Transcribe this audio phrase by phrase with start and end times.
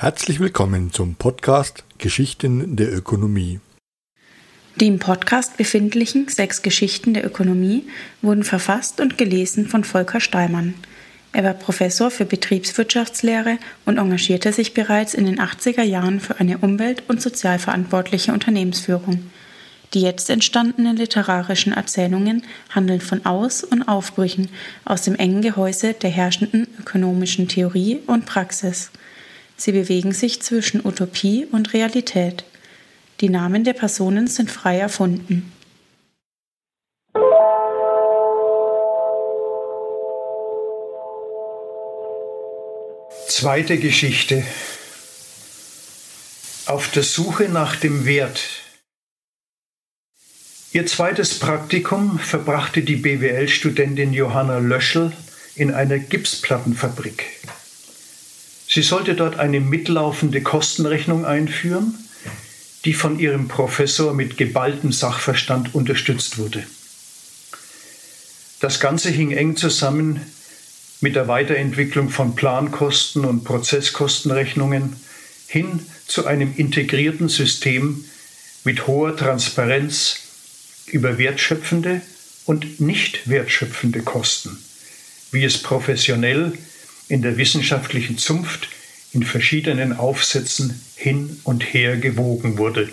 [0.00, 3.60] Herzlich willkommen zum Podcast Geschichten der Ökonomie.
[4.76, 7.84] Die im Podcast befindlichen sechs Geschichten der Ökonomie
[8.22, 10.72] wurden verfasst und gelesen von Volker Steimann.
[11.34, 16.56] Er war Professor für Betriebswirtschaftslehre und engagierte sich bereits in den 80er Jahren für eine
[16.56, 19.30] umwelt- und sozialverantwortliche Unternehmensführung.
[19.92, 24.48] Die jetzt entstandenen literarischen Erzählungen handeln von Aus- und Aufbrüchen
[24.86, 28.90] aus dem engen Gehäuse der herrschenden ökonomischen Theorie und Praxis.
[29.60, 32.44] Sie bewegen sich zwischen Utopie und Realität.
[33.20, 35.52] Die Namen der Personen sind frei erfunden.
[43.28, 44.44] Zweite Geschichte.
[46.64, 48.40] Auf der Suche nach dem Wert.
[50.72, 55.12] Ihr zweites Praktikum verbrachte die BWL-Studentin Johanna Löschel
[55.54, 57.39] in einer Gipsplattenfabrik.
[58.72, 61.92] Sie sollte dort eine mitlaufende Kostenrechnung einführen,
[62.84, 66.64] die von ihrem Professor mit geballtem Sachverstand unterstützt wurde.
[68.60, 70.20] Das Ganze hing eng zusammen
[71.00, 74.94] mit der Weiterentwicklung von Plankosten und Prozesskostenrechnungen
[75.48, 78.04] hin zu einem integrierten System
[78.62, 80.18] mit hoher Transparenz
[80.86, 82.02] über wertschöpfende
[82.44, 84.58] und nicht wertschöpfende Kosten,
[85.32, 86.56] wie es professionell
[87.10, 88.68] in der wissenschaftlichen Zunft
[89.12, 92.88] in verschiedenen Aufsätzen hin und her gewogen wurde.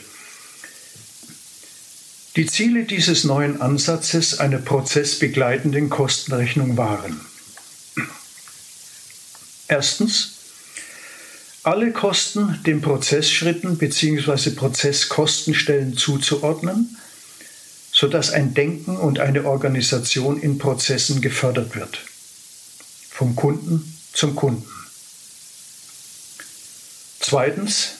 [2.35, 7.19] Die Ziele dieses neuen Ansatzes einer prozessbegleitenden Kostenrechnung waren
[9.67, 10.31] Erstens,
[11.63, 14.51] alle Kosten den Prozessschritten bzw.
[14.51, 16.97] Prozesskostenstellen zuzuordnen,
[17.91, 21.99] sodass ein Denken und eine Organisation in Prozessen gefördert wird.
[23.09, 24.67] Vom Kunden zum Kunden.
[27.19, 27.91] Zweitens,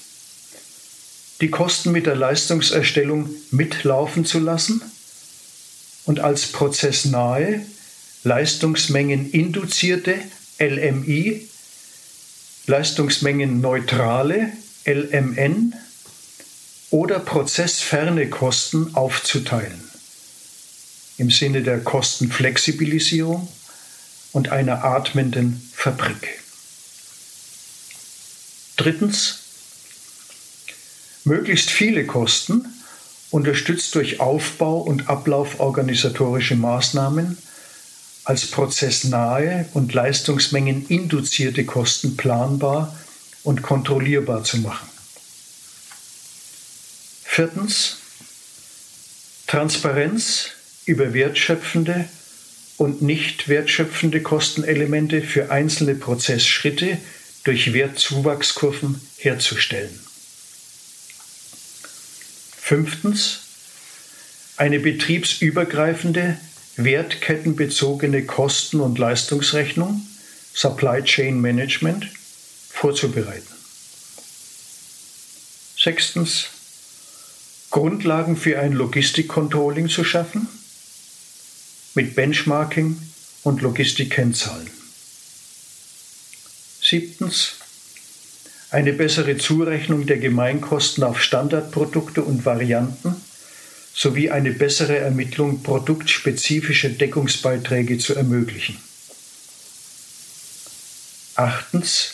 [1.41, 4.81] die Kosten mit der Leistungserstellung mitlaufen zu lassen
[6.05, 7.63] und als prozessnahe,
[8.23, 10.15] leistungsmengeninduzierte
[10.59, 11.47] LMI,
[12.65, 14.53] leistungsmengenneutrale
[14.85, 15.75] LMN
[16.89, 19.83] oder prozessferne Kosten aufzuteilen
[21.17, 23.47] im Sinne der Kostenflexibilisierung
[24.37, 26.43] und einer atmenden Fabrik.
[28.75, 29.39] Drittens,
[31.23, 32.67] möglichst viele Kosten,
[33.31, 37.39] unterstützt durch Aufbau- und Ablauforganisatorische Maßnahmen,
[38.25, 42.95] als prozessnahe und leistungsmengeninduzierte Kosten planbar
[43.41, 44.87] und kontrollierbar zu machen.
[47.23, 47.97] Viertens,
[49.47, 50.49] Transparenz
[50.85, 52.07] über wertschöpfende
[52.77, 56.99] und nicht wertschöpfende Kostenelemente für einzelne Prozessschritte
[57.43, 59.99] durch Wertzuwachskurven herzustellen.
[62.61, 63.39] Fünftens,
[64.57, 66.37] eine betriebsübergreifende,
[66.75, 70.05] wertkettenbezogene Kosten- und Leistungsrechnung,
[70.53, 72.07] Supply Chain Management,
[72.69, 73.47] vorzubereiten.
[75.77, 76.47] Sechstens,
[77.71, 80.47] Grundlagen für ein Logistikcontrolling zu schaffen
[81.97, 82.95] mit Benchmarking
[83.41, 84.69] und Logistikkennzahlen.
[86.79, 87.55] Siebtens.
[88.69, 93.15] Eine bessere Zurechnung der Gemeinkosten auf Standardprodukte und Varianten
[93.95, 98.77] sowie eine bessere Ermittlung produktspezifischer Deckungsbeiträge zu ermöglichen.
[101.33, 102.11] Achtens.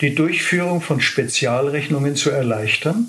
[0.00, 3.08] Die Durchführung von Spezialrechnungen zu erleichtern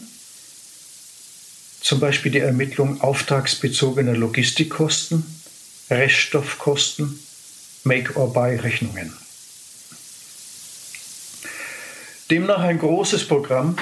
[1.87, 5.25] zum Beispiel die Ermittlung auftragsbezogener Logistikkosten,
[5.89, 7.17] Reststoffkosten,
[7.85, 9.15] Make-or-Buy-Rechnungen.
[12.29, 13.77] Demnach ein großes Programm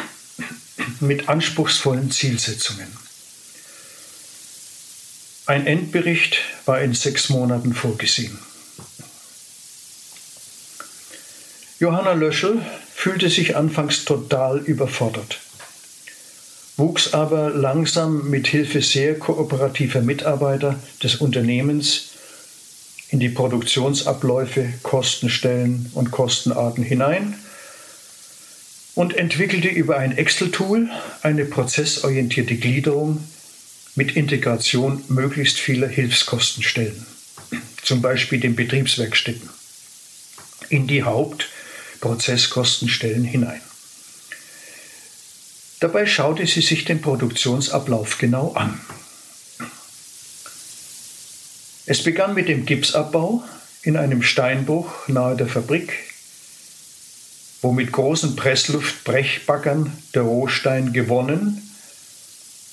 [1.00, 2.96] mit anspruchsvollen Zielsetzungen.
[5.48, 8.38] Ein Endbericht war in sechs Monaten vorgesehen.
[11.80, 12.64] Johanna Löschel
[12.94, 15.40] fühlte sich anfangs total überfordert
[16.78, 22.10] wuchs aber langsam mit Hilfe sehr kooperativer Mitarbeiter des Unternehmens
[23.10, 27.36] in die Produktionsabläufe, Kostenstellen und Kostenarten hinein
[28.94, 30.90] und entwickelte über ein Excel-Tool
[31.22, 33.24] eine prozessorientierte Gliederung
[33.96, 37.06] mit Integration möglichst vieler Hilfskostenstellen,
[37.84, 39.50] zum Beispiel den Betriebswerkstätten,
[40.70, 43.62] in die Hauptprozesskostenstellen hinein.
[45.80, 48.80] Dabei schaute sie sich den Produktionsablauf genau an.
[51.86, 53.44] Es begann mit dem Gipsabbau
[53.84, 55.94] in einem Steinbruch nahe der Fabrik,
[57.62, 61.62] wo mit großen Pressluftbrechbaggern der Rohstein gewonnen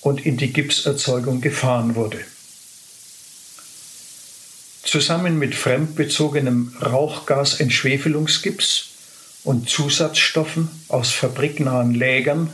[0.00, 2.24] und in die Gipserzeugung gefahren wurde.
[4.82, 8.88] Zusammen mit fremdbezogenem Rauchgasentschwefelungsgips
[9.44, 12.50] und Zusatzstoffen aus fabriknahen Lägern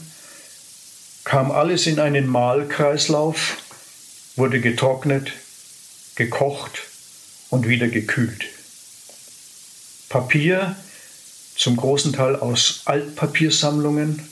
[1.28, 3.58] kam alles in einen Mahlkreislauf,
[4.36, 5.32] wurde getrocknet,
[6.14, 6.84] gekocht
[7.50, 8.46] und wieder gekühlt.
[10.08, 10.74] Papier,
[11.54, 14.26] zum großen Teil aus Altpapiersammlungen,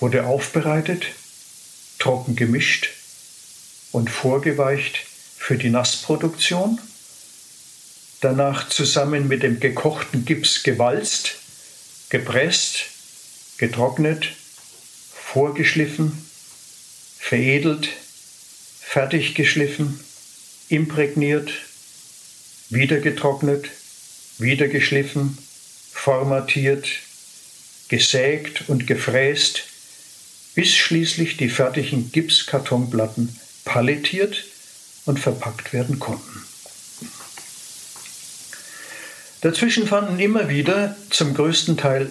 [0.00, 1.08] wurde aufbereitet,
[1.98, 2.88] trocken gemischt
[3.92, 5.00] und vorgeweicht
[5.36, 6.80] für die Nassproduktion,
[8.22, 11.34] danach zusammen mit dem gekochten Gips gewalzt,
[12.08, 12.84] gepresst,
[13.58, 14.37] getrocknet,
[15.32, 16.10] vorgeschliffen,
[17.18, 17.90] veredelt,
[18.80, 20.00] fertig geschliffen,
[20.70, 21.52] imprägniert,
[22.70, 23.66] wieder getrocknet,
[24.38, 25.36] wieder geschliffen,
[25.92, 26.88] formatiert,
[27.88, 29.64] gesägt und gefräst,
[30.54, 34.46] bis schließlich die fertigen Gipskartonplatten palettiert
[35.04, 36.42] und verpackt werden konnten.
[39.42, 42.10] Dazwischen fanden immer wieder zum größten Teil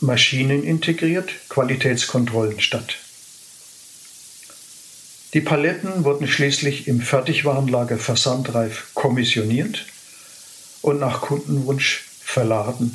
[0.00, 2.96] Maschinen integriert Qualitätskontrollen statt.
[5.32, 9.86] Die Paletten wurden schließlich im Fertigwarenlager versandreif kommissioniert
[10.82, 12.94] und nach Kundenwunsch verladen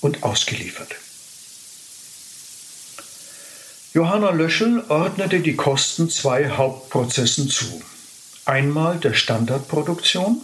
[0.00, 0.94] und ausgeliefert.
[3.94, 7.82] Johanna Löschel ordnete die Kosten zwei Hauptprozessen zu.
[8.44, 10.42] Einmal der Standardproduktion,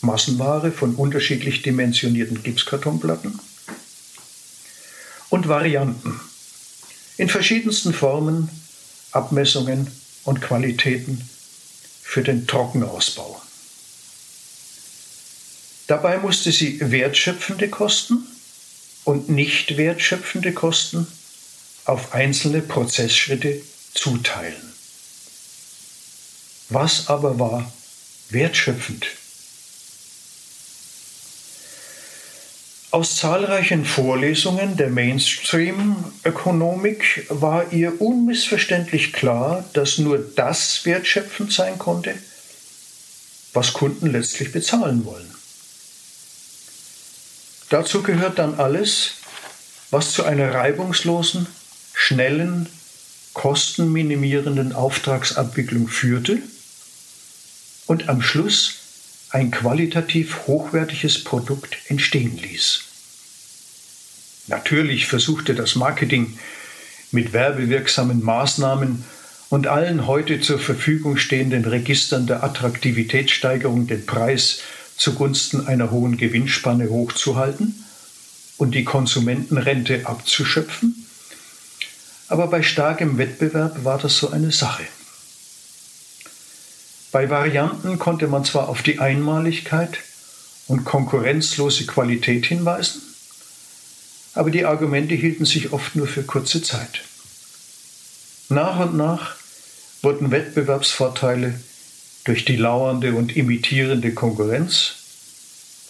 [0.00, 3.38] Massenware von unterschiedlich dimensionierten Gipskartonplatten
[5.30, 6.20] und Varianten
[7.16, 8.50] in verschiedensten Formen,
[9.12, 9.90] Abmessungen
[10.24, 11.28] und Qualitäten
[12.02, 13.40] für den Trockenausbau.
[15.86, 18.26] Dabei musste sie wertschöpfende Kosten
[19.04, 21.06] und nicht wertschöpfende Kosten
[21.84, 23.60] auf einzelne Prozessschritte
[23.94, 24.72] zuteilen.
[26.68, 27.72] Was aber war
[28.28, 29.06] wertschöpfend?
[32.92, 42.16] Aus zahlreichen Vorlesungen der Mainstream-Ökonomik war ihr unmissverständlich klar, dass nur das wertschöpfend sein konnte,
[43.52, 45.32] was Kunden letztlich bezahlen wollen.
[47.68, 49.12] Dazu gehört dann alles,
[49.92, 51.46] was zu einer reibungslosen,
[51.94, 52.68] schnellen,
[53.34, 56.38] kostenminimierenden Auftragsabwicklung führte
[57.86, 58.78] und am Schluss
[59.30, 62.84] ein qualitativ hochwertiges Produkt entstehen ließ.
[64.48, 66.38] Natürlich versuchte das Marketing
[67.12, 69.04] mit werbewirksamen Maßnahmen
[69.48, 74.60] und allen heute zur Verfügung stehenden Registern der Attraktivitätssteigerung den Preis
[74.96, 77.84] zugunsten einer hohen Gewinnspanne hochzuhalten
[78.58, 81.06] und die Konsumentenrente abzuschöpfen.
[82.28, 84.84] Aber bei starkem Wettbewerb war das so eine Sache.
[87.12, 89.98] Bei Varianten konnte man zwar auf die Einmaligkeit
[90.68, 93.02] und konkurrenzlose Qualität hinweisen,
[94.34, 97.02] aber die Argumente hielten sich oft nur für kurze Zeit.
[98.48, 99.34] Nach und nach
[100.02, 101.60] wurden Wettbewerbsvorteile
[102.24, 104.92] durch die lauernde und imitierende Konkurrenz,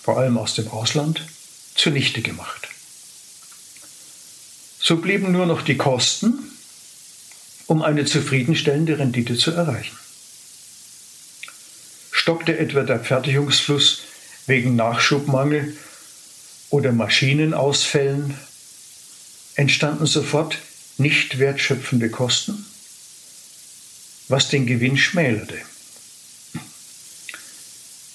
[0.02, 1.26] vor allem aus dem Ausland,
[1.74, 2.68] zunichte gemacht.
[4.80, 6.38] So blieben nur noch die Kosten,
[7.66, 9.99] um eine zufriedenstellende Rendite zu erreichen.
[12.20, 14.02] Stockte etwa der Fertigungsfluss
[14.46, 15.74] wegen Nachschubmangel
[16.68, 18.34] oder Maschinenausfällen,
[19.54, 20.58] entstanden sofort
[20.98, 22.66] nicht wertschöpfende Kosten,
[24.28, 25.56] was den Gewinn schmälerte.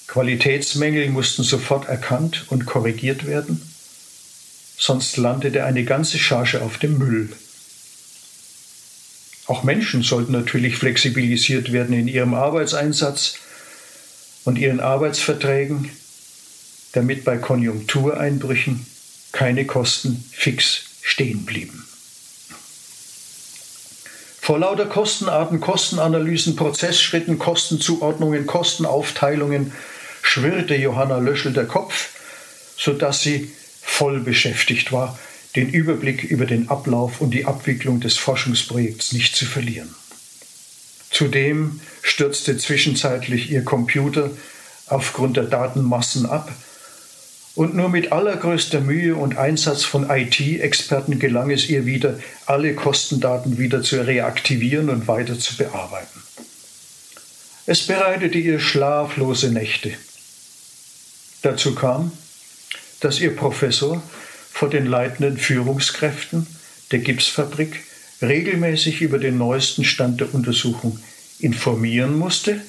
[0.06, 3.60] Qualitätsmängel mussten sofort erkannt und korrigiert werden,
[4.78, 7.32] sonst landete eine ganze Charge auf dem Müll.
[9.48, 13.38] Auch Menschen sollten natürlich flexibilisiert werden in ihrem Arbeitseinsatz
[14.46, 15.90] und ihren Arbeitsverträgen,
[16.92, 18.86] damit bei Konjunktureinbrüchen
[19.32, 21.86] keine Kosten fix stehen blieben.
[24.40, 29.72] Vor lauter Kostenarten, Kostenanalysen, Prozessschritten, Kostenzuordnungen, Kostenaufteilungen
[30.22, 32.10] schwirrte Johanna Löschel der Kopf,
[32.78, 33.50] sodass sie
[33.82, 35.18] voll beschäftigt war,
[35.56, 39.92] den Überblick über den Ablauf und die Abwicklung des Forschungsprojekts nicht zu verlieren.
[41.10, 44.30] Zudem stürzte zwischenzeitlich ihr Computer
[44.86, 46.52] aufgrund der Datenmassen ab
[47.54, 53.58] und nur mit allergrößter Mühe und Einsatz von IT-Experten gelang es ihr wieder, alle Kostendaten
[53.58, 56.22] wieder zu reaktivieren und weiter zu bearbeiten.
[57.64, 59.94] Es bereitete ihr schlaflose Nächte.
[61.42, 62.12] Dazu kam,
[63.00, 64.02] dass ihr Professor
[64.52, 66.46] vor den leitenden Führungskräften
[66.90, 67.84] der Gipsfabrik
[68.22, 70.98] regelmäßig über den neuesten Stand der Untersuchung
[71.38, 72.60] informieren musste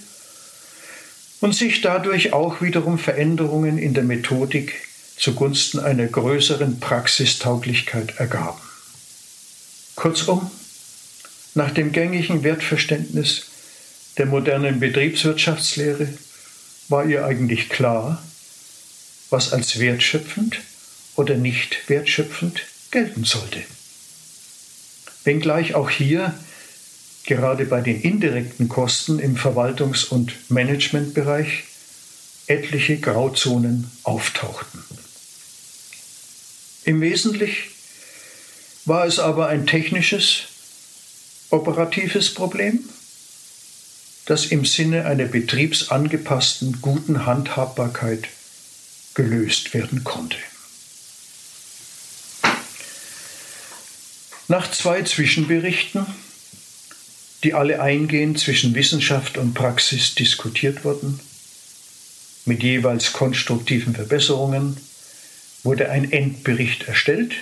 [1.39, 4.73] und sich dadurch auch wiederum Veränderungen in der Methodik
[5.17, 8.61] zugunsten einer größeren Praxistauglichkeit ergaben.
[9.95, 10.51] Kurzum,
[11.55, 13.47] nach dem gängigen Wertverständnis
[14.17, 16.07] der modernen Betriebswirtschaftslehre
[16.87, 18.21] war ihr eigentlich klar,
[19.29, 20.59] was als wertschöpfend
[21.15, 22.61] oder nicht wertschöpfend
[22.91, 23.63] gelten sollte.
[25.27, 26.33] Wenngleich auch hier,
[27.25, 31.65] gerade bei den indirekten Kosten im Verwaltungs- und Managementbereich,
[32.47, 34.81] etliche Grauzonen auftauchten.
[36.85, 37.69] Im Wesentlichen
[38.85, 40.43] war es aber ein technisches,
[41.49, 42.87] operatives Problem,
[44.27, 48.29] das im Sinne einer betriebsangepassten guten Handhabbarkeit
[49.13, 50.37] gelöst werden konnte.
[54.49, 56.05] Nach zwei Zwischenberichten,
[57.43, 61.19] die alle eingehend zwischen Wissenschaft und Praxis diskutiert wurden,
[62.45, 64.77] mit jeweils konstruktiven Verbesserungen,
[65.63, 67.33] wurde ein Endbericht erstellt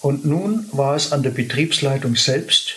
[0.00, 2.74] und nun war es an der Betriebsleitung selbst,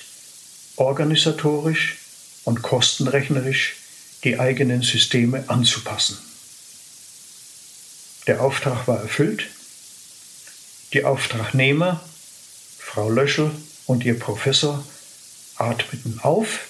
[0.75, 1.97] organisatorisch
[2.43, 3.75] und kostenrechnerisch
[4.23, 6.17] die eigenen Systeme anzupassen.
[8.27, 9.47] Der Auftrag war erfüllt.
[10.93, 12.01] Die Auftragnehmer,
[12.97, 13.51] Frau Löschel
[13.85, 14.83] und ihr Professor,
[15.57, 16.61] atmeten auf.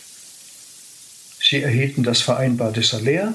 [1.39, 3.34] Sie erhielten das vereinbarte Salär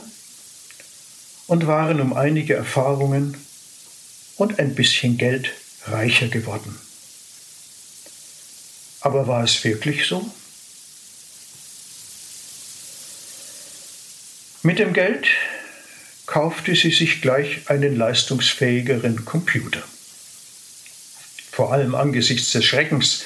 [1.46, 3.38] und waren um einige Erfahrungen
[4.36, 5.54] und ein bisschen Geld
[5.86, 6.78] reicher geworden.
[9.00, 10.30] Aber war es wirklich so?
[14.62, 15.28] Mit dem Geld
[16.26, 19.82] kaufte sie sich gleich einen leistungsfähigeren Computer.
[21.52, 23.24] Vor allem angesichts des Schreckens,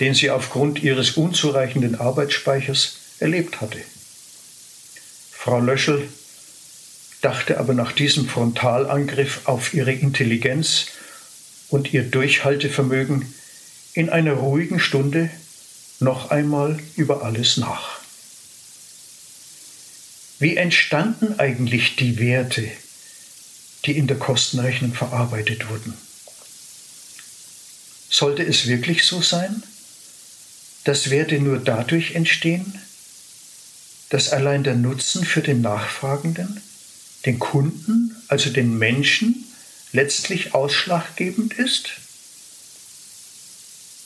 [0.00, 3.78] den sie aufgrund ihres unzureichenden Arbeitsspeichers erlebt hatte.
[5.30, 6.08] Frau Löschel
[7.20, 10.86] dachte aber nach diesem Frontalangriff auf ihre Intelligenz
[11.68, 13.32] und ihr Durchhaltevermögen
[13.94, 15.30] in einer ruhigen Stunde
[16.00, 18.00] noch einmal über alles nach.
[20.40, 22.68] Wie entstanden eigentlich die Werte,
[23.86, 25.96] die in der Kostenrechnung verarbeitet wurden?
[28.12, 29.62] Sollte es wirklich so sein,
[30.84, 32.78] dass Werte nur dadurch entstehen,
[34.10, 36.60] dass allein der Nutzen für den Nachfragenden,
[37.24, 39.46] den Kunden, also den Menschen,
[39.92, 41.88] letztlich ausschlaggebend ist?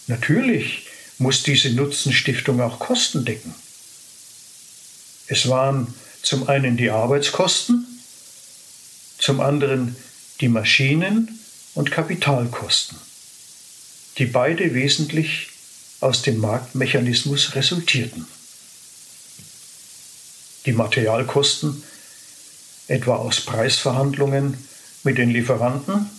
[0.06, 0.86] Natürlich
[1.18, 3.56] muss diese Nutzenstiftung auch Kosten decken.
[5.26, 7.84] Es waren zum einen die Arbeitskosten,
[9.18, 9.96] zum anderen
[10.40, 11.40] die Maschinen-
[11.74, 12.98] und Kapitalkosten,
[14.18, 15.48] die beide wesentlich
[16.00, 18.26] aus dem Marktmechanismus resultierten.
[20.64, 21.82] Die Materialkosten,
[22.88, 24.56] etwa aus Preisverhandlungen
[25.04, 26.10] mit den Lieferanten,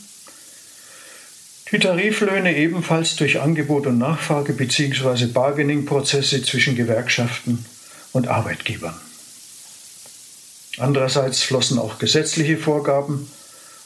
[1.72, 5.26] die Tariflöhne ebenfalls durch Angebot und Nachfrage bzw.
[5.26, 7.66] Bargaining-Prozesse zwischen Gewerkschaften
[8.14, 8.96] und Arbeitgebern.
[10.78, 13.30] Andererseits flossen auch gesetzliche Vorgaben,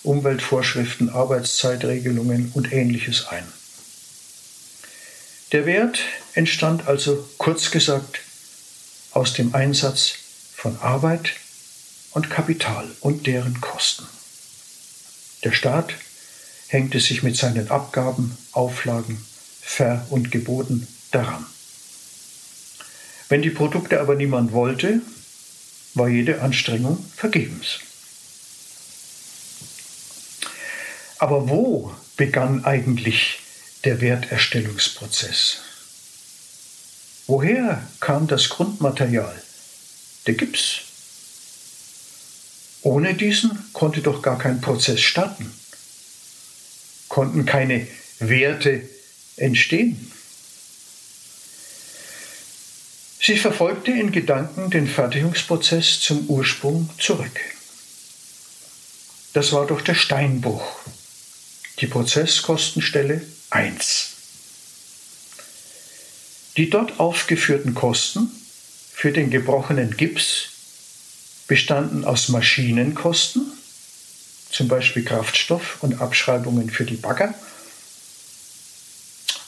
[0.04, 3.46] Umweltvorschriften, Arbeitszeitregelungen und ähnliches ein.
[5.52, 6.00] Der Wert
[6.34, 8.22] entstand also kurz gesagt
[9.12, 10.14] aus dem Einsatz
[10.56, 11.34] von Arbeit
[12.12, 14.08] und Kapital und deren Kosten.
[15.44, 15.94] Der Staat
[16.68, 19.26] hängte sich mit seinen Abgaben, Auflagen,
[19.62, 21.46] Ver- und Geboten daran.
[23.28, 25.02] Wenn die Produkte aber niemand wollte,
[25.96, 27.80] war jede Anstrengung vergebens.
[31.18, 33.40] Aber wo begann eigentlich
[33.84, 35.58] der Werterstellungsprozess?
[37.28, 39.42] Woher kam das Grundmaterial,
[40.28, 40.82] der Gips?
[42.84, 45.52] Ohne diesen konnte doch gar kein Prozess starten,
[47.08, 47.88] konnten keine
[48.20, 48.88] Werte
[49.38, 50.12] entstehen.
[53.20, 57.40] Sie verfolgte in Gedanken den Fertigungsprozess zum Ursprung zurück.
[59.34, 60.80] Das war doch der Steinbruch,
[61.80, 63.22] die Prozesskostenstelle
[63.52, 64.10] 1.
[66.58, 68.32] Die dort aufgeführten Kosten
[68.94, 70.50] für den gebrochenen Gips
[71.48, 73.52] bestanden aus Maschinenkosten,
[74.52, 77.34] zum Beispiel Kraftstoff und Abschreibungen für die Bagger,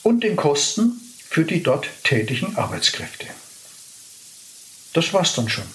[0.04, 3.28] und den Kosten für die dort tätigen Arbeitskräfte.
[4.92, 5.68] Das war's dann schon.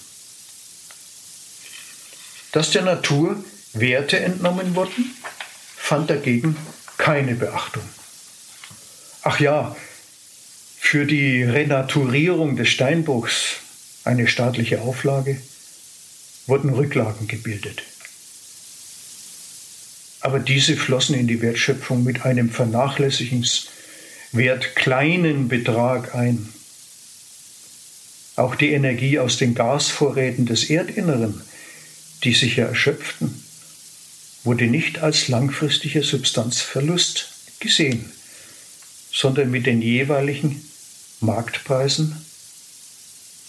[2.52, 3.42] Dass der Natur
[3.72, 5.14] Werte entnommen wurden,
[5.76, 6.56] fand dagegen
[6.96, 7.82] keine Beachtung.
[9.30, 9.76] Ach ja,
[10.78, 13.56] für die Renaturierung des Steinbruchs,
[14.04, 15.38] eine staatliche Auflage,
[16.46, 17.82] wurden Rücklagen gebildet.
[20.20, 26.48] Aber diese flossen in die Wertschöpfung mit einem vernachlässigenswert kleinen Betrag ein.
[28.36, 31.42] Auch die Energie aus den Gasvorräten des Erdinneren,
[32.24, 33.44] die sich ja erschöpften,
[34.44, 37.28] wurde nicht als langfristiger Substanzverlust
[37.60, 38.10] gesehen,
[39.18, 40.62] sondern mit den jeweiligen
[41.18, 42.24] Marktpreisen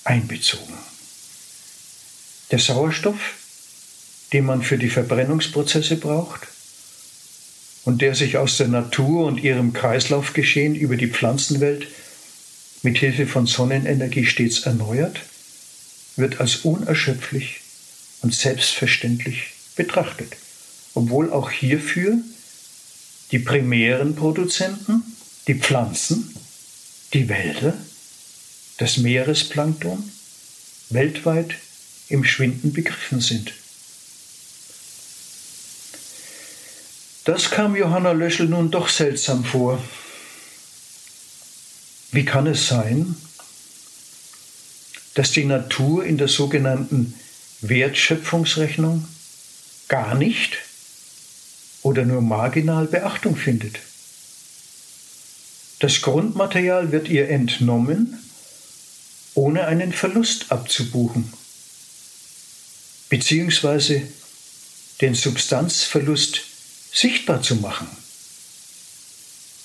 [0.04, 0.74] einbezogen.
[2.50, 3.36] Der Sauerstoff,
[4.34, 6.48] den man für die Verbrennungsprozesse braucht
[7.86, 11.86] und der sich aus der Natur und ihrem Kreislaufgeschehen über die Pflanzenwelt
[12.82, 15.20] mit Hilfe von Sonnenenergie stets erneuert,
[16.16, 17.62] wird als unerschöpflich
[18.22, 20.36] und selbstverständlich betrachtet,
[20.96, 22.18] obwohl auch hierfür
[23.32, 25.04] die primären Produzenten,
[25.48, 26.36] die Pflanzen,
[27.14, 27.76] die Wälder,
[28.78, 30.12] das Meeresplankton
[30.90, 31.56] weltweit
[32.08, 33.54] im Schwinden begriffen sind.
[37.26, 39.84] Das kam Johanna Löschel nun doch seltsam vor.
[42.12, 43.16] Wie kann es sein,
[45.14, 47.14] dass die Natur in der sogenannten
[47.62, 49.08] Wertschöpfungsrechnung
[49.90, 50.58] gar nicht
[51.84, 53.80] oder nur marginal Beachtung findet?
[55.80, 58.20] Das Grundmaterial wird ihr entnommen,
[59.34, 61.32] ohne einen Verlust abzubuchen
[63.10, 64.04] beziehungsweise
[65.02, 66.42] den Substanzverlust
[66.94, 67.88] sichtbar zu machen,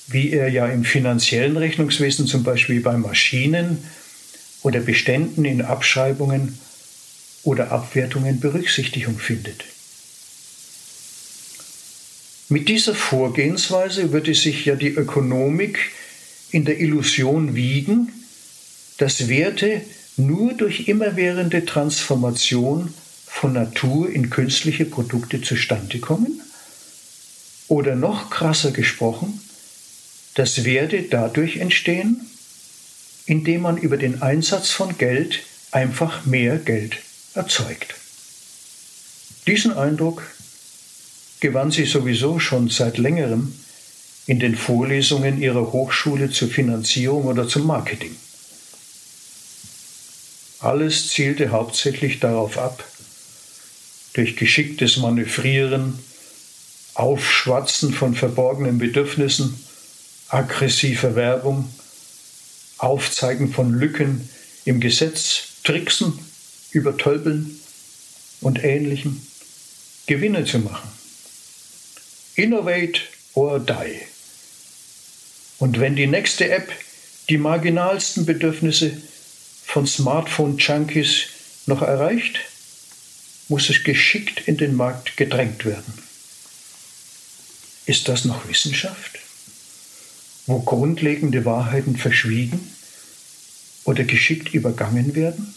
[0.07, 3.83] wie er ja im finanziellen Rechnungswesen zum Beispiel bei Maschinen
[4.63, 6.59] oder Beständen in Abschreibungen
[7.43, 9.63] oder Abwertungen Berücksichtigung findet.
[12.47, 15.91] Mit dieser Vorgehensweise würde sich ja die Ökonomik
[16.51, 18.11] in der Illusion wiegen,
[18.97, 19.81] dass Werte
[20.17, 22.93] nur durch immerwährende Transformation
[23.25, 26.41] von Natur in künstliche Produkte zustande kommen?
[27.67, 29.41] Oder noch krasser gesprochen,
[30.35, 32.21] dass Werte dadurch entstehen,
[33.25, 36.97] indem man über den Einsatz von Geld einfach mehr Geld
[37.33, 37.95] erzeugt.
[39.47, 40.23] Diesen Eindruck
[41.39, 43.53] gewann sie sowieso schon seit längerem
[44.27, 48.15] in den Vorlesungen ihrer Hochschule zur Finanzierung oder zum Marketing.
[50.59, 52.83] Alles zielte hauptsächlich darauf ab,
[54.13, 55.99] durch geschicktes Manövrieren,
[56.95, 59.59] Aufschwatzen von verborgenen Bedürfnissen,
[60.29, 61.69] aggressiver Werbung,
[62.77, 64.29] Aufzeigen von Lücken
[64.63, 66.17] im Gesetz, Tricksen,
[66.71, 67.59] Übertölpeln
[68.41, 69.21] und Ähnlichem
[70.07, 70.89] Gewinne zu machen.
[72.35, 73.01] Innovate
[73.33, 74.14] or die.
[75.65, 76.71] Und wenn die nächste App
[77.27, 79.01] die marginalsten Bedürfnisse
[79.65, 81.23] von Smartphone-Junkies
[81.65, 82.37] noch erreicht,
[83.47, 85.91] muss es geschickt in den Markt gedrängt werden.
[87.87, 89.17] Ist das noch Wissenschaft,
[90.45, 92.71] wo grundlegende Wahrheiten verschwiegen
[93.85, 95.55] oder geschickt übergangen werden?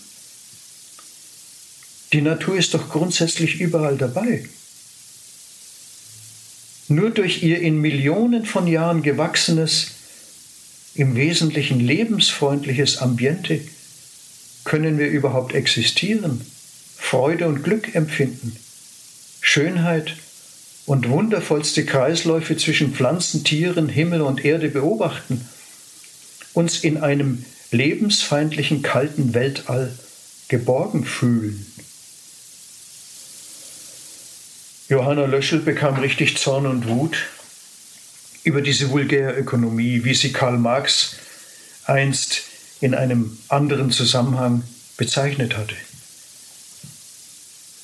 [2.15, 4.49] Die Natur ist doch grundsätzlich überall dabei.
[6.89, 9.98] Nur durch ihr in Millionen von Jahren gewachsenes,
[10.99, 13.61] im Wesentlichen lebensfreundliches Ambiente
[14.65, 16.45] können wir überhaupt existieren
[16.97, 18.57] Freude und Glück empfinden,
[19.41, 20.17] Schönheit
[20.87, 25.49] und wundervollste Kreisläufe zwischen Pflanzen, Tieren, Himmel und Erde beobachten,
[26.53, 29.97] uns in einem lebensfeindlichen kalten Weltall
[30.49, 31.65] geborgen fühlen.
[34.89, 37.19] Johanna Löschel bekam richtig Zorn und Wut
[38.49, 41.17] über diese Vulgärökonomie, wie sie Karl Marx
[41.85, 42.45] einst
[42.81, 44.63] in einem anderen Zusammenhang
[44.97, 45.75] bezeichnet hatte.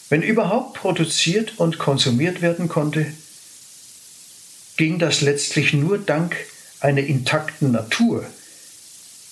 [0.09, 3.05] Wenn überhaupt produziert und konsumiert werden konnte,
[4.79, 6.35] ging das letztlich nur dank
[6.81, 8.24] einer intakten Natur,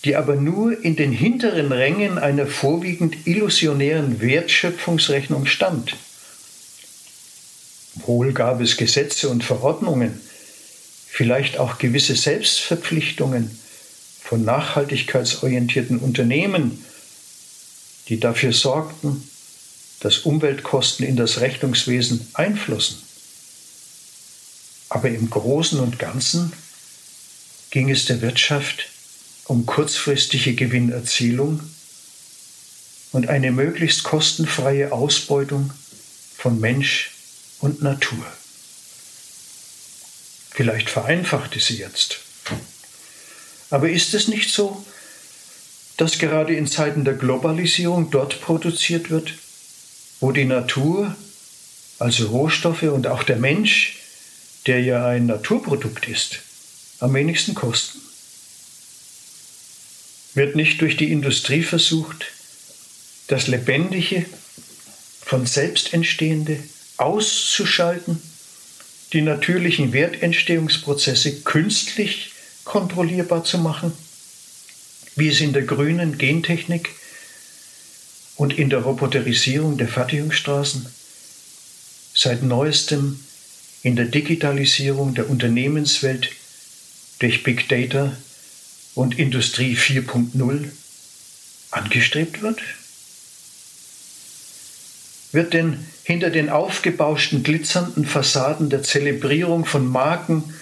[0.04, 5.96] die aber nur in den hinteren Rängen einer vorwiegend illusionären Wertschöpfungsrechnung stand.
[7.94, 10.20] Wohl gab es Gesetze und Verordnungen,
[11.12, 13.58] vielleicht auch gewisse Selbstverpflichtungen
[14.24, 16.82] von nachhaltigkeitsorientierten Unternehmen,
[18.08, 19.22] die dafür sorgten,
[20.00, 23.02] dass Umweltkosten in das Rechnungswesen einflossen.
[24.88, 26.54] Aber im Großen und Ganzen
[27.70, 28.88] ging es der Wirtschaft
[29.44, 31.60] um kurzfristige Gewinnerzielung
[33.12, 35.74] und eine möglichst kostenfreie Ausbeutung
[36.38, 37.10] von Mensch
[37.60, 38.24] und Natur.
[40.54, 42.18] Vielleicht vereinfachte sie jetzt.
[43.70, 44.84] Aber ist es nicht so,
[45.96, 49.32] dass gerade in Zeiten der Globalisierung dort produziert wird,
[50.20, 51.16] wo die Natur,
[51.98, 53.98] also Rohstoffe und auch der Mensch,
[54.66, 56.40] der ja ein Naturprodukt ist,
[57.00, 58.00] am wenigsten kosten?
[60.34, 62.26] Wird nicht durch die Industrie versucht,
[63.28, 64.26] das Lebendige
[65.24, 66.62] von selbst entstehende
[66.98, 68.20] auszuschalten,
[69.12, 72.32] die natürlichen Wertentstehungsprozesse künstlich
[72.64, 73.92] kontrollierbar zu machen,
[75.16, 76.90] wie es in der grünen Gentechnik
[78.36, 80.86] und in der Roboterisierung der Fertigungsstraßen,
[82.14, 83.20] seit neuestem
[83.82, 86.30] in der Digitalisierung der Unternehmenswelt
[87.18, 88.16] durch Big Data
[88.94, 90.70] und Industrie 4.0
[91.70, 92.60] angestrebt wird?
[95.32, 100.54] Wird denn hinter den aufgebauschten, glitzernden Fassaden der Zelebrierung von Marken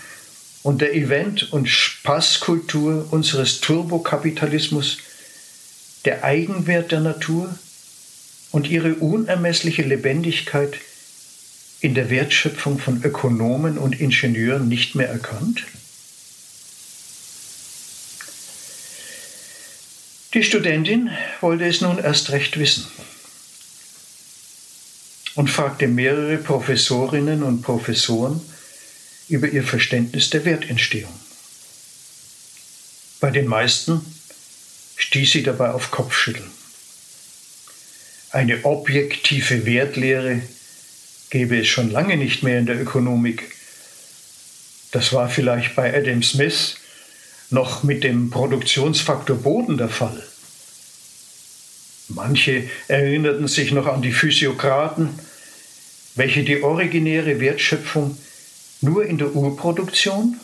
[0.62, 4.98] und der Event- und Spaßkultur unseres Turbokapitalismus
[6.04, 7.54] der Eigenwert der Natur
[8.50, 10.78] und ihre unermessliche Lebendigkeit
[11.80, 15.64] in der Wertschöpfung von Ökonomen und Ingenieuren nicht mehr erkannt?
[20.34, 22.86] Die Studentin wollte es nun erst recht wissen
[25.40, 28.42] und fragte mehrere Professorinnen und Professoren
[29.30, 31.18] über ihr Verständnis der Wertentstehung.
[33.20, 34.02] Bei den meisten
[34.96, 36.50] stieß sie dabei auf Kopfschütteln.
[38.32, 40.42] Eine objektive Wertlehre
[41.30, 43.56] gäbe es schon lange nicht mehr in der Ökonomik.
[44.90, 46.76] Das war vielleicht bei Adam Smith
[47.48, 50.22] noch mit dem Produktionsfaktor Boden der Fall.
[52.08, 55.18] Manche erinnerten sich noch an die Physiokraten,
[56.14, 58.18] welche die originäre Wertschöpfung
[58.80, 60.38] nur in der Urproduktion,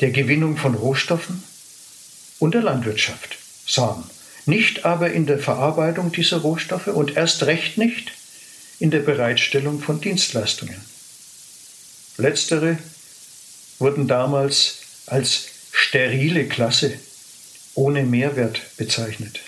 [0.00, 1.42] der Gewinnung von Rohstoffen
[2.38, 4.04] und der Landwirtschaft sahen,
[4.46, 8.12] nicht aber in der Verarbeitung dieser Rohstoffe und erst recht nicht
[8.78, 10.80] in der Bereitstellung von Dienstleistungen.
[12.16, 12.78] Letztere
[13.78, 16.98] wurden damals als sterile Klasse
[17.74, 19.40] ohne Mehrwert bezeichnet.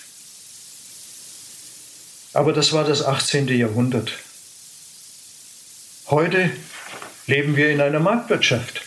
[2.33, 3.49] Aber das war das 18.
[3.49, 4.13] Jahrhundert.
[6.09, 6.51] Heute
[7.27, 8.83] leben wir in einer Marktwirtschaft.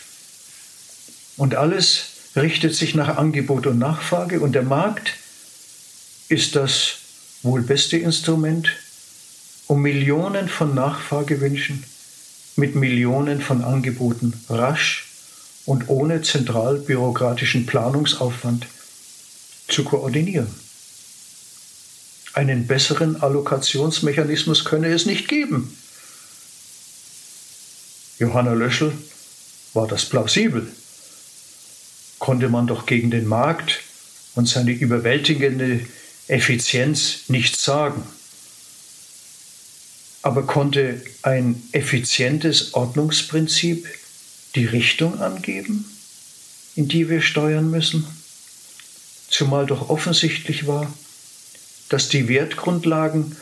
[1.36, 5.14] Und alles richtet sich nach Angebot und Nachfrage und der Markt
[6.28, 6.98] ist das
[7.42, 8.72] wohl beste Instrument,
[9.66, 11.84] um Millionen von Nachfragewünschen
[12.56, 15.06] mit Millionen von Angeboten rasch
[15.64, 18.66] und ohne zentralbürokratischen Planungsaufwand
[19.68, 20.54] zu koordinieren.
[22.34, 25.76] Einen besseren Allokationsmechanismus könne es nicht geben.
[28.18, 28.92] Johanna Löschel
[29.74, 30.66] war das plausibel.
[32.18, 33.80] Konnte man doch gegen den Markt
[34.34, 35.80] und seine überwältigende
[36.28, 38.02] Effizienz nichts sagen.
[40.22, 43.86] Aber konnte ein effizientes Ordnungsprinzip
[44.54, 45.84] die Richtung angeben,
[46.74, 48.06] in die wir steuern müssen?
[49.28, 50.92] Zumal doch offensichtlich war,
[51.90, 53.36] dass die Wertgrundlagen,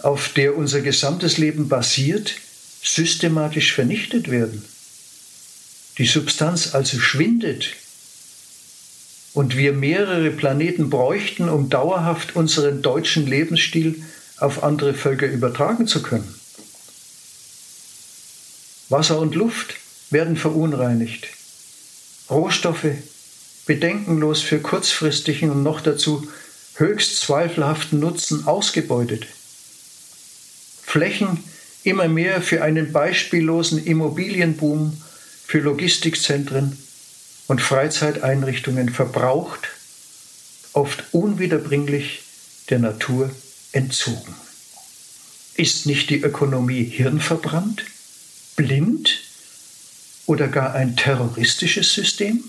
[0.00, 2.36] auf der unser gesamtes Leben basiert,
[2.82, 4.64] systematisch vernichtet werden.
[5.98, 7.74] Die Substanz also schwindet
[9.34, 14.02] und wir mehrere Planeten bräuchten, um dauerhaft unseren deutschen Lebensstil
[14.38, 16.34] auf andere Völker übertragen zu können.
[18.88, 19.74] Wasser und Luft
[20.10, 21.28] werden verunreinigt.
[22.30, 22.86] Rohstoffe
[23.66, 26.26] bedenkenlos für kurzfristigen und noch dazu
[26.74, 29.26] höchst zweifelhaften Nutzen ausgebeutet.
[30.82, 31.44] Flächen
[31.88, 35.02] immer mehr für einen beispiellosen Immobilienboom,
[35.46, 36.76] für Logistikzentren
[37.46, 39.68] und Freizeiteinrichtungen verbraucht,
[40.74, 42.22] oft unwiederbringlich
[42.68, 43.30] der Natur
[43.72, 44.34] entzogen.
[45.54, 47.84] Ist nicht die Ökonomie hirnverbrannt,
[48.54, 49.20] blind
[50.26, 52.44] oder gar ein terroristisches System?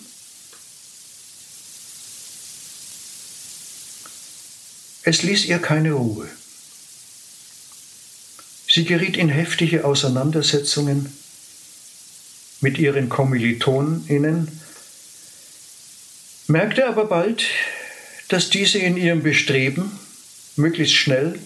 [5.03, 6.29] Es ließ ihr keine Ruhe.
[8.71, 11.11] Sie geriet in heftige Auseinandersetzungen
[12.61, 14.47] mit ihren Kommilitoninnen,
[16.47, 17.45] merkte aber bald,
[18.27, 19.91] dass diese in ihrem Bestreben,
[20.55, 21.39] möglichst schnell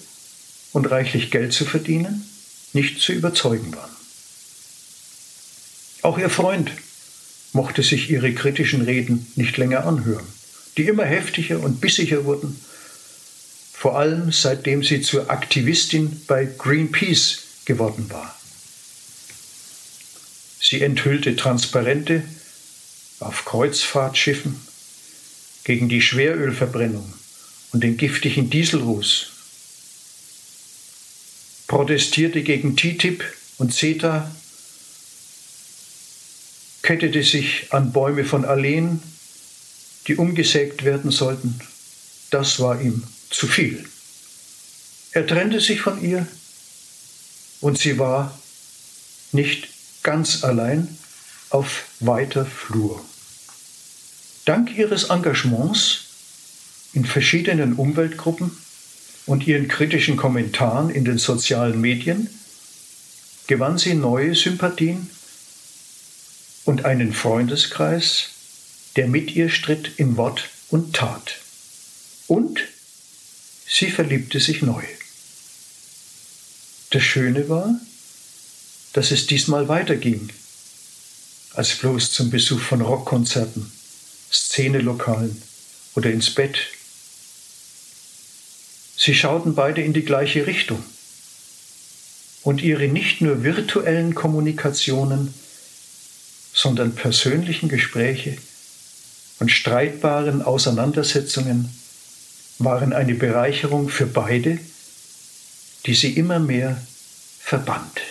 [0.74, 2.28] und reichlich Geld zu verdienen,
[2.74, 3.92] nicht zu überzeugen waren.
[6.02, 6.72] Auch ihr Freund
[7.54, 10.26] mochte sich ihre kritischen Reden nicht länger anhören,
[10.76, 12.60] die immer heftiger und bissiger wurden
[13.84, 18.34] vor allem seitdem sie zur Aktivistin bei Greenpeace geworden war.
[20.62, 22.24] Sie enthüllte Transparente
[23.20, 24.56] auf Kreuzfahrtschiffen
[25.66, 27.14] gegen die Schwerölverbrennung
[27.74, 29.32] und den giftigen Dieselruß,
[31.68, 33.22] protestierte gegen TTIP
[33.58, 34.34] und CETA,
[36.84, 39.04] kettete sich an Bäume von Alleen,
[40.08, 41.60] die umgesägt werden sollten.
[42.30, 43.84] Das war ihm zu viel.
[45.12, 46.28] Er trennte sich von ihr
[47.62, 48.38] und sie war
[49.32, 49.68] nicht
[50.04, 50.98] ganz allein
[51.50, 53.04] auf weiter Flur.
[54.46, 56.06] Dank ihres Engagements
[56.94, 58.52] in verschiedenen Umweltgruppen
[59.26, 62.30] und ihren kritischen Kommentaren in den sozialen Medien
[63.48, 65.10] gewann sie neue Sympathien
[66.66, 68.30] und einen Freundeskreis,
[68.96, 71.40] der mit ihr stritt in Wort und Tat.
[72.28, 72.60] Und
[73.74, 74.84] sie verliebte sich neu.
[76.92, 77.74] Das Schöne war,
[78.94, 80.30] dass es diesmal weiterging
[81.56, 83.72] als bloß zum Besuch von Rockkonzerten,
[84.32, 85.42] Szenelokalen
[85.96, 86.58] oder ins Bett.
[88.96, 90.84] Sie schauten beide in die gleiche Richtung
[92.44, 95.34] und ihre nicht nur virtuellen Kommunikationen,
[96.54, 98.38] sondern persönlichen Gespräche
[99.40, 101.74] und streitbaren Auseinandersetzungen
[102.60, 104.60] waren eine Bereicherung für beide,
[105.86, 106.82] die sie immer mehr
[107.40, 108.02] verband.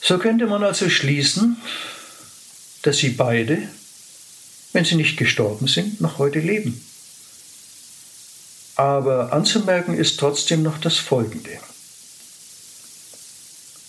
[0.00, 1.56] So könnte man also schließen,
[2.82, 3.68] dass sie beide,
[4.72, 6.84] wenn sie nicht gestorben sind, noch heute leben.
[8.76, 11.50] Aber anzumerken ist trotzdem noch das Folgende.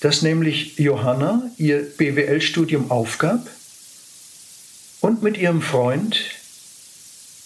[0.01, 3.47] Dass nämlich Johanna ihr BWL-Studium aufgab
[4.99, 6.17] und mit ihrem Freund,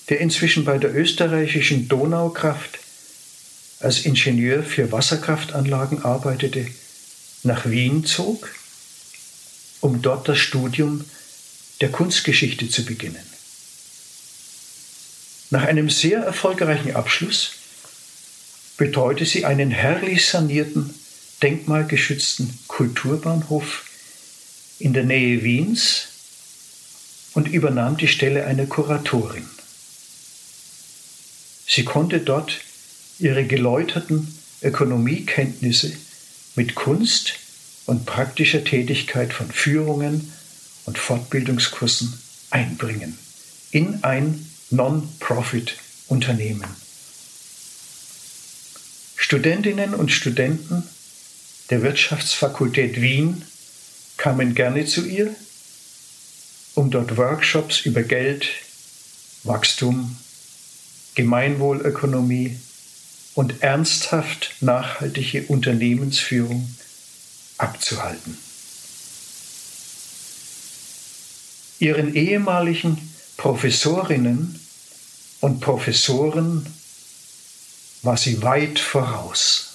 [0.09, 2.79] der inzwischen bei der österreichischen Donaukraft
[3.79, 6.67] als Ingenieur für Wasserkraftanlagen arbeitete,
[7.43, 8.49] nach Wien zog,
[9.81, 11.05] um dort das Studium
[11.81, 13.23] der Kunstgeschichte zu beginnen.
[15.51, 17.51] Nach einem sehr erfolgreichen Abschluss
[18.77, 20.93] betreute sie einen herrlich sanierten,
[21.41, 23.85] denkmalgeschützten Kulturbahnhof
[24.79, 26.07] in der Nähe Wiens
[27.33, 29.47] und übernahm die Stelle einer Kuratorin.
[31.67, 32.59] Sie konnte dort
[33.19, 35.93] ihre geläuterten Ökonomiekenntnisse
[36.55, 37.33] mit Kunst
[37.85, 40.31] und praktischer Tätigkeit von Führungen
[40.85, 42.13] und Fortbildungskursen
[42.49, 43.17] einbringen
[43.71, 46.69] in ein Non-Profit-Unternehmen.
[49.15, 50.83] Studentinnen und Studenten
[51.69, 53.43] der Wirtschaftsfakultät Wien
[54.17, 55.35] kamen gerne zu ihr,
[56.75, 58.47] um dort Workshops über Geld,
[59.43, 60.17] Wachstum,
[61.15, 62.57] Gemeinwohlökonomie
[63.33, 66.69] und ernsthaft nachhaltige Unternehmensführung
[67.57, 68.37] abzuhalten.
[71.79, 72.97] Ihren ehemaligen
[73.37, 74.59] Professorinnen
[75.41, 76.65] und Professoren
[78.01, 79.74] war sie weit voraus.